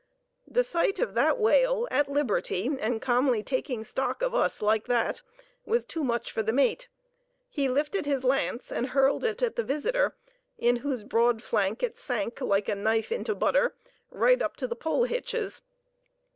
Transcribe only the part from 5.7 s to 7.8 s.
too much for the mate. He